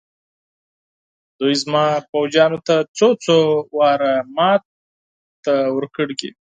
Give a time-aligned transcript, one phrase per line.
[1.35, 3.37] هغوی زما پوځیانو ته څو څو
[3.73, 6.29] ځله ماتې ورکړې.